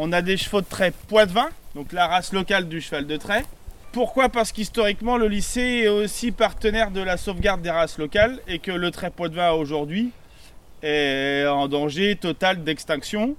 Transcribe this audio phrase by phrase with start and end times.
[0.00, 3.44] on a des chevaux de trait Poitvin, donc la race locale du cheval de trait.
[3.90, 4.28] Pourquoi?
[4.28, 8.70] Parce qu'historiquement, le lycée est aussi partenaire de la sauvegarde des races locales et que
[8.70, 10.12] le trait Poitvin aujourd'hui
[10.84, 13.36] est en danger total d'extinction.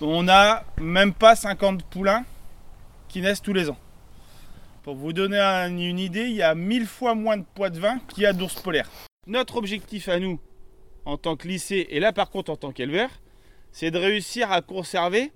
[0.00, 2.24] On n'a même pas 50 poulains
[3.08, 3.78] qui naissent tous les ans.
[4.82, 8.26] Pour vous donner une idée, il y a 1000 fois moins de Poitvin qu'il y
[8.26, 8.90] a d'ours polaires.
[9.28, 10.40] Notre objectif à nous,
[11.04, 13.10] en tant que lycée, et là par contre en tant qu'éleveur,
[13.70, 15.30] c'est de réussir à conserver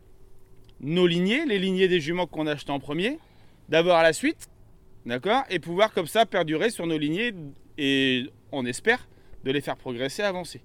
[0.82, 3.18] nos lignées, les lignées des juments qu'on a achetées en premier,
[3.68, 4.48] d'abord à la suite,
[5.06, 7.32] d'accord, et pouvoir comme ça perdurer sur nos lignées
[7.78, 9.08] et on espère
[9.44, 10.62] de les faire progresser, avancer.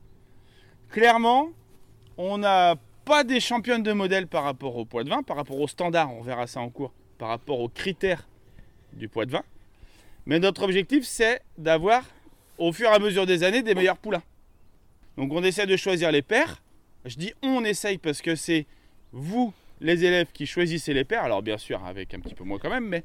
[0.90, 1.50] Clairement,
[2.18, 5.60] on n'a pas des championnes de modèle par rapport au poids de vin, par rapport
[5.60, 8.28] au standard, on verra ça en cours, par rapport aux critères
[8.94, 9.44] du poids de vin.
[10.26, 12.04] Mais notre objectif, c'est d'avoir,
[12.58, 14.24] au fur et à mesure des années, des meilleurs poulains.
[15.16, 16.62] Donc on essaie de choisir les paires.
[17.06, 18.66] Je dis on essaye parce que c'est
[19.12, 22.60] vous les élèves qui choisissent les paires, alors bien sûr avec un petit peu moins
[22.60, 23.04] quand même, mais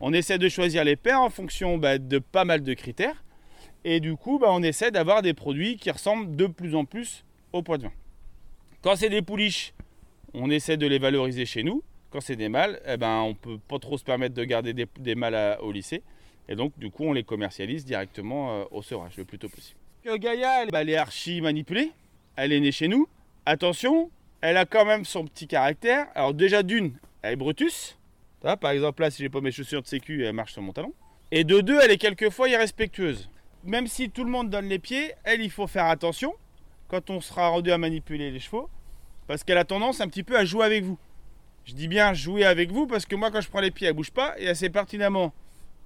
[0.00, 3.24] on essaie de choisir les paires en fonction bah, de pas mal de critères.
[3.84, 7.24] Et du coup, bah, on essaie d'avoir des produits qui ressemblent de plus en plus
[7.52, 7.92] au poids de vin.
[8.80, 9.74] Quand c'est des pouliches,
[10.32, 11.82] on essaie de les valoriser chez nous.
[12.10, 14.72] Quand c'est des mâles, eh ben, on ne peut pas trop se permettre de garder
[14.72, 16.02] des, mâles au lycée.
[16.48, 19.78] Et donc, du coup, on les commercialise directement euh, au sevrage le plus tôt possible.
[20.04, 21.90] Gaïa, elle est archi manipulée.
[22.36, 23.08] Elle est née chez nous.
[23.46, 24.10] Attention,
[24.44, 26.06] elle a quand même son petit caractère.
[26.14, 26.92] Alors déjà d'une,
[27.22, 27.96] elle est Brutus.
[28.42, 30.92] par exemple là, si j'ai pas mes chaussures de sécu, elle marche sur mon talon.
[31.30, 33.30] Et de deux, elle est quelquefois irrespectueuse.
[33.64, 36.34] Même si tout le monde donne les pieds, elle, il faut faire attention
[36.88, 38.68] quand on sera rendu à manipuler les chevaux,
[39.28, 40.98] parce qu'elle a tendance un petit peu à jouer avec vous.
[41.64, 43.94] Je dis bien jouer avec vous parce que moi, quand je prends les pieds, elle
[43.94, 45.32] bouge pas et sait pertinemment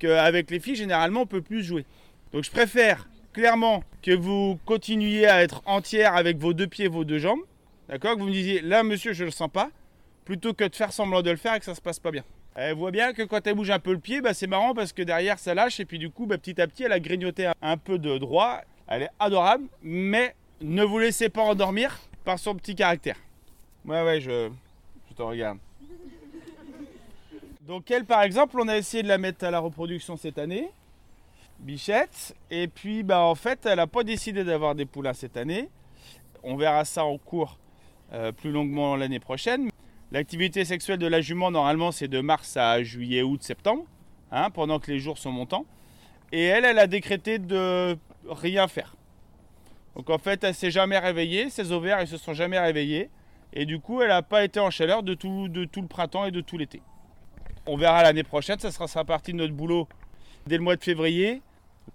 [0.01, 1.87] qu'avec les filles, généralement, on peut plus jouer.
[2.33, 7.05] Donc je préfère clairement que vous continuiez à être entière avec vos deux pieds, vos
[7.05, 7.39] deux jambes,
[7.89, 9.71] D'accord Que vous me disiez, là, monsieur, je le sens pas,
[10.25, 12.25] plutôt que de faire semblant de le faire et que ça se passe pas bien.
[12.55, 14.93] Elle voit bien que quand elle bouge un peu le pied, bah, c'est marrant parce
[14.93, 17.49] que derrière ça lâche et puis du coup bah, petit à petit elle a grignoté
[17.63, 18.63] un peu de droit.
[18.89, 23.17] Elle est adorable, mais ne vous laissez pas endormir par son petit caractère.
[23.85, 24.51] Ouais ouais je,
[25.09, 25.59] je te regarde.
[27.61, 30.69] Donc elle par exemple on a essayé de la mettre à la reproduction cette année.
[31.61, 32.35] Bichette.
[32.51, 35.69] Et puis bah en fait elle n'a pas décidé d'avoir des poulains cette année.
[36.43, 37.57] On verra ça en cours
[38.13, 39.71] euh, plus longuement l'année prochaine.
[40.13, 43.85] L'activité sexuelle de la jument, normalement, c'est de mars à juillet, août, septembre,
[44.33, 45.67] hein, pendant que les jours sont montants.
[46.33, 47.97] Et elle, elle a décrété de
[48.29, 48.95] rien faire.
[49.97, 53.11] Donc en fait, elle s'est jamais réveillée, ses ovaires, ils se sont jamais réveillés.
[53.53, 56.41] Et du coup, elle n'a pas été en chaleur de tout, le printemps et de
[56.41, 56.83] tout l'été.
[57.67, 59.89] On verra l'année prochaine, ça sera, sera partie de notre boulot
[60.47, 61.43] dès le mois de février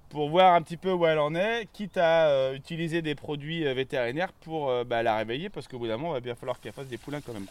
[0.09, 3.65] pour voir un petit peu où elle en est, quitte à euh, utiliser des produits
[3.65, 6.35] euh, vétérinaires pour euh, bah, la réveiller, parce qu'au bout d'un moment, il va bien
[6.35, 7.47] falloir qu'elle fasse des poulains quand même.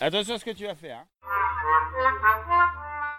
[0.00, 0.98] Attention à ce que tu vas faire.
[0.98, 2.67] Hein.